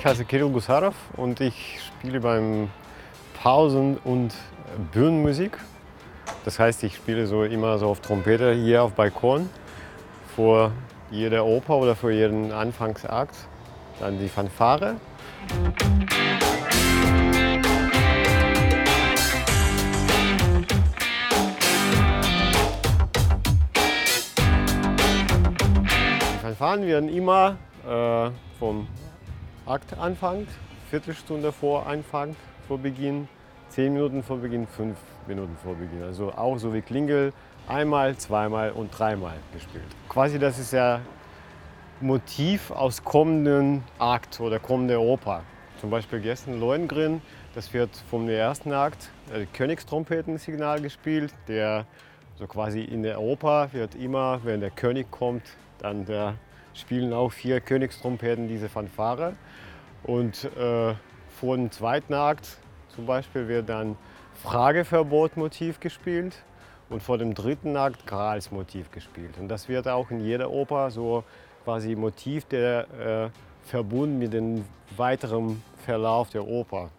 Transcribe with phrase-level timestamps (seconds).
[0.00, 2.70] Ich heiße Kirill Gusarov und ich spiele beim
[3.42, 4.32] Pausen- und
[4.92, 5.58] Bühnenmusik.
[6.46, 9.50] Das heißt, ich spiele so immer so auf Trompete hier auf Balkon
[10.34, 10.72] vor
[11.10, 13.34] jeder Oper oder vor jedem Anfangsakt.
[13.98, 14.96] Dann die Fanfare.
[26.32, 28.88] Die Fanfaren werden immer äh, vom
[29.66, 30.48] Akt anfängt,
[30.90, 32.34] Viertelstunde vor Anfang,
[32.66, 33.28] vor Beginn,
[33.68, 36.02] zehn Minuten vor Beginn, fünf Minuten vor Beginn.
[36.02, 37.32] Also auch so wie Klingel,
[37.68, 39.84] einmal, zweimal und dreimal gespielt.
[40.08, 41.00] Quasi das ist ja
[42.00, 45.42] Motiv aus kommenden Akt oder kommender Oper.
[45.80, 47.22] Zum Beispiel gestern Lohengrin,
[47.54, 51.86] das wird vom ersten Akt äh, Königstrompetensignal gespielt, der
[52.36, 55.42] so quasi in der Oper wird immer, wenn der König kommt,
[55.78, 56.36] dann der
[56.74, 59.34] spielen auch vier Königstrompeten diese Fanfare.
[60.02, 60.94] Und äh,
[61.40, 62.58] vor dem zweiten Akt
[62.94, 63.96] zum Beispiel wird dann
[64.42, 66.42] Frageverbot-Motiv gespielt
[66.88, 69.38] und vor dem dritten Akt Gralsmotiv gespielt.
[69.38, 71.24] Und das wird auch in jeder Oper so
[71.64, 74.64] quasi Motiv, der äh, verbunden mit dem
[74.96, 76.90] weiteren Verlauf der Oper.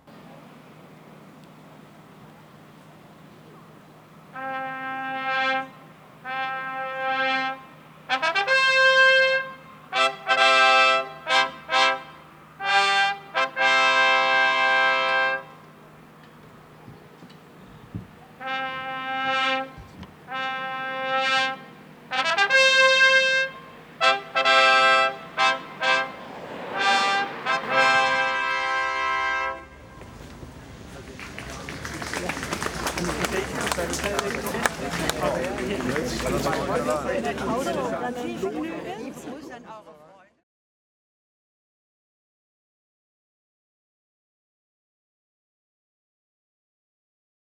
[37.48, 38.82] Auto, dann viel Vergnügen.